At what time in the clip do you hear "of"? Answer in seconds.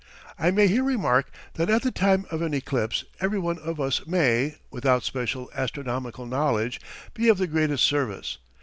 2.31-2.41, 3.59-3.79, 7.29-7.37